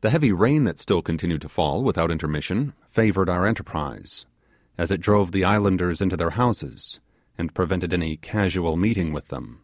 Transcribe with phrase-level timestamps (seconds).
[0.00, 4.24] The heavy rain that still continued to fall without intermission favoured our enterprise,
[4.78, 7.00] as it drove the islanders into their houses,
[7.36, 9.60] and prevented any casual meeting with them.